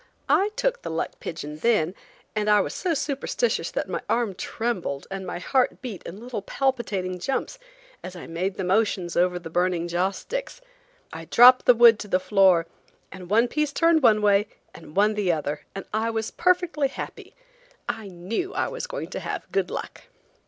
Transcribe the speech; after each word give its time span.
I 0.29 0.49
took 0.55 0.81
the 0.81 0.89
luck 0.89 1.19
pigeon 1.19 1.57
then, 1.57 1.93
and 2.35 2.49
I 2.49 2.59
was 2.59 2.73
so 2.73 2.95
superstitious 2.95 3.69
that 3.69 3.87
my 3.87 4.01
arm 4.09 4.33
trembled 4.33 5.05
and 5.11 5.27
my 5.27 5.37
heart 5.37 5.79
beat 5.83 6.01
in 6.07 6.19
little 6.19 6.41
palpitating 6.41 7.19
jumps 7.19 7.59
as 8.03 8.15
I 8.15 8.25
made 8.25 8.55
the 8.55 8.63
motions 8.63 9.15
over 9.15 9.37
the 9.37 9.51
burning 9.51 9.87
joss 9.87 10.17
sticks. 10.17 10.59
I 11.13 11.25
dropped 11.25 11.65
the 11.67 11.75
wood 11.75 11.99
to 11.99 12.07
the 12.07 12.19
floor, 12.19 12.65
and 13.11 13.29
one 13.29 13.47
piece 13.47 13.71
turned 13.71 14.01
one 14.01 14.23
way 14.23 14.47
and 14.73 14.95
one 14.95 15.13
the 15.13 15.31
other, 15.31 15.67
and 15.75 15.85
I 15.93 16.09
was 16.09 16.31
perfectly 16.31 16.87
happy. 16.87 17.35
I 17.87 18.07
knew 18.07 18.55
I 18.55 18.69
was 18.69 18.87
going 18.87 19.11
to 19.11 19.19
have 19.19 19.51
good 19.51 19.69
luck. 19.69 20.05